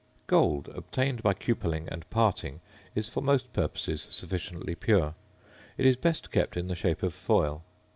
Gold, 0.25 0.67
obtained 0.69 1.21
by 1.21 1.35
cupelling 1.35 1.87
and 1.91 2.09
"parting," 2.09 2.59
is 2.95 3.07
for 3.07 3.21
most 3.21 3.53
purposes 3.53 4.01
sufficiently 4.09 4.73
pure. 4.73 5.13
It 5.77 5.85
is 5.85 5.95
best 5.95 6.31
kept 6.31 6.57
in 6.57 6.67
the 6.69 6.75
shape 6.75 7.03
of 7.03 7.13
foil. 7.13 7.61